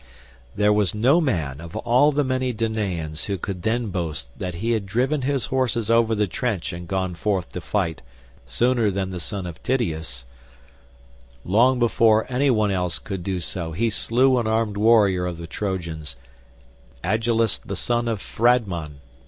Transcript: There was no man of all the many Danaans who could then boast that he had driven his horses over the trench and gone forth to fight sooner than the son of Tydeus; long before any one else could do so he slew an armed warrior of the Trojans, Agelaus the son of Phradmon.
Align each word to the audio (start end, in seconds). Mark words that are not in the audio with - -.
There 0.55 0.73
was 0.73 0.95
no 0.95 1.21
man 1.21 1.61
of 1.61 1.75
all 1.75 2.11
the 2.11 2.23
many 2.23 2.53
Danaans 2.53 3.25
who 3.25 3.37
could 3.37 3.61
then 3.61 3.89
boast 3.91 4.29
that 4.39 4.55
he 4.55 4.71
had 4.71 4.87
driven 4.87 5.21
his 5.21 5.45
horses 5.53 5.91
over 5.91 6.15
the 6.15 6.25
trench 6.25 6.73
and 6.73 6.87
gone 6.87 7.13
forth 7.13 7.51
to 7.51 7.61
fight 7.61 8.01
sooner 8.47 8.89
than 8.89 9.11
the 9.11 9.19
son 9.19 9.45
of 9.45 9.61
Tydeus; 9.61 10.25
long 11.45 11.77
before 11.77 12.25
any 12.29 12.49
one 12.49 12.71
else 12.71 12.97
could 12.97 13.21
do 13.23 13.39
so 13.39 13.73
he 13.73 13.91
slew 13.91 14.39
an 14.39 14.47
armed 14.47 14.75
warrior 14.77 15.27
of 15.27 15.37
the 15.37 15.45
Trojans, 15.45 16.15
Agelaus 17.03 17.59
the 17.59 17.75
son 17.75 18.07
of 18.07 18.19
Phradmon. 18.19 19.01